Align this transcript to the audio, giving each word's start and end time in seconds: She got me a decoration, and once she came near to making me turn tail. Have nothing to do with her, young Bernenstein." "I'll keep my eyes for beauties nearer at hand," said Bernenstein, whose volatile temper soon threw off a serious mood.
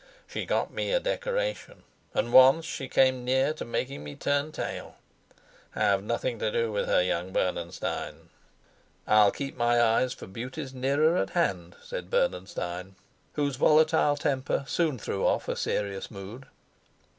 She 0.25 0.45
got 0.47 0.73
me 0.73 0.91
a 0.91 0.99
decoration, 0.99 1.83
and 2.15 2.33
once 2.33 2.65
she 2.65 2.87
came 2.89 3.23
near 3.23 3.53
to 3.53 3.63
making 3.63 4.03
me 4.03 4.15
turn 4.15 4.51
tail. 4.51 4.95
Have 5.75 6.01
nothing 6.03 6.39
to 6.39 6.51
do 6.51 6.71
with 6.71 6.87
her, 6.87 7.03
young 7.03 7.31
Bernenstein." 7.31 8.29
"I'll 9.05 9.29
keep 9.29 9.55
my 9.55 9.79
eyes 9.79 10.11
for 10.11 10.25
beauties 10.25 10.73
nearer 10.73 11.17
at 11.17 11.29
hand," 11.29 11.75
said 11.83 12.09
Bernenstein, 12.09 12.95
whose 13.33 13.57
volatile 13.57 14.15
temper 14.17 14.65
soon 14.67 14.97
threw 14.97 15.23
off 15.27 15.47
a 15.47 15.55
serious 15.55 16.09
mood. 16.09 16.47